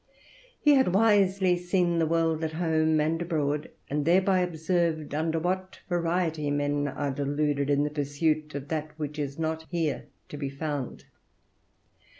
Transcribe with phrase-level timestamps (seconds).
[0.59, 5.81] He had wisely seen the world at home and abroad, and thereby observed under what
[5.89, 10.49] variety men are deluded in the pursuit of that which is not here to be
[10.49, 11.05] found.